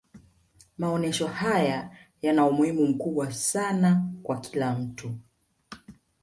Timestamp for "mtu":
4.79-5.15